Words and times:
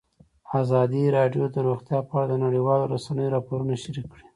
ازادي 0.61 1.03
راډیو 1.17 1.43
د 1.49 1.57
روغتیا 1.67 1.99
په 2.09 2.13
اړه 2.21 2.27
د 2.29 2.33
نړیوالو 2.45 2.89
رسنیو 2.93 3.33
راپورونه 3.35 3.73
شریک 3.83 4.05
کړي. 4.11 4.25